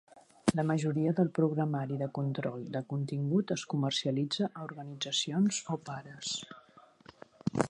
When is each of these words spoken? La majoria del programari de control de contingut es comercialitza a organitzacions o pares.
La 0.59 0.63
majoria 0.69 1.11
del 1.19 1.29
programari 1.39 1.99
de 1.99 2.07
control 2.19 2.65
de 2.77 2.83
contingut 2.95 3.55
es 3.59 3.67
comercialitza 3.75 4.51
a 4.53 4.67
organitzacions 4.71 5.65
o 5.77 5.83
pares. 5.91 6.37